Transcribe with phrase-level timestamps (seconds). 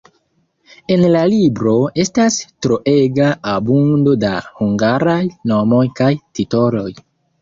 [0.95, 6.89] En la libro estas troega abundo da hungaraj nomoj kaj titoloj.